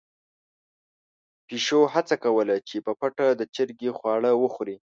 پيشو 1.47 1.79
هڅه 1.93 2.15
کوله 2.23 2.55
چې 2.67 2.77
په 2.85 2.91
پټه 2.99 3.27
د 3.39 3.41
چرګې 3.55 3.89
خواړه 3.97 4.31
وخوري. 4.43 4.77